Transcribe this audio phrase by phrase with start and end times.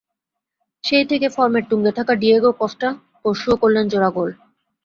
[0.83, 2.87] সেই থেকেই ফর্মের তুঙ্গে থাকা ডিয়েগো কস্তা
[3.21, 4.29] পরশুও করলেন জোড়া গোল।